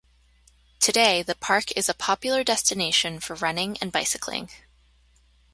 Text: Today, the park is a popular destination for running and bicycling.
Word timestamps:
Today, 0.79 1.21
the 1.21 1.35
park 1.35 1.71
is 1.77 1.87
a 1.87 1.93
popular 1.93 2.43
destination 2.43 3.19
for 3.19 3.35
running 3.35 3.77
and 3.79 3.91
bicycling. 3.91 4.49